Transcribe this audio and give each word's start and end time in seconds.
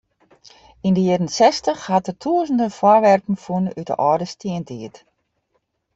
Yn 0.87 0.95
de 0.97 1.03
jierren 1.07 1.31
sechstich 1.37 1.81
hat 1.91 2.05
er 2.11 2.19
tûzenen 2.23 2.75
foarwerpen 2.79 3.37
fûn 3.43 3.65
út 3.79 3.87
de 3.89 3.95
âlde 4.07 4.27
stientiid. 4.33 4.95